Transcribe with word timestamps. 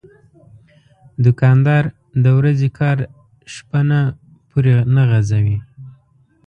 دوکاندار 1.23 1.83
د 2.23 2.25
ورځې 2.37 2.69
کار 2.79 2.97
شپه 3.53 3.79
نه 3.89 4.01
پورې 4.49 4.75
نه 4.95 5.03
غځوي. 5.09 5.57